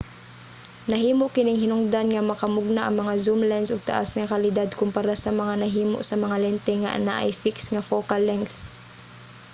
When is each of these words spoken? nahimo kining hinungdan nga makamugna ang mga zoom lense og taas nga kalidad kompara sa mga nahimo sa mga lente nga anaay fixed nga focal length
nahimo 0.91 1.25
kining 1.35 1.59
hinungdan 1.63 2.07
nga 2.11 2.27
makamugna 2.29 2.81
ang 2.85 2.95
mga 3.01 3.13
zoom 3.23 3.41
lense 3.51 3.73
og 3.75 3.85
taas 3.89 4.09
nga 4.17 4.29
kalidad 4.33 4.69
kompara 4.79 5.13
sa 5.19 5.31
mga 5.39 5.53
nahimo 5.61 5.97
sa 6.09 6.15
mga 6.23 6.37
lente 6.43 6.73
nga 6.81 6.93
anaay 6.97 7.29
fixed 7.43 7.69
nga 7.71 7.85
focal 7.91 8.21
length 8.29 8.55